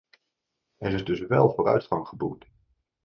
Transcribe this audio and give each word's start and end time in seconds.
Er 0.77 0.93
is 0.93 1.05
dus 1.05 1.19
wel 1.19 1.53
vooruitgang 1.53 2.07
geboekt. 2.07 2.45